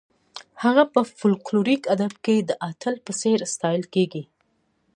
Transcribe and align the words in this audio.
هغه 0.63 0.83
په 0.93 0.99
فولکلوریک 1.17 1.81
ادب 1.95 2.13
کې 2.25 2.35
د 2.39 2.51
اتل 2.69 2.95
په 3.05 3.11
څېر 3.21 3.39
ستایل 3.53 3.83
کیږي. 3.93 4.23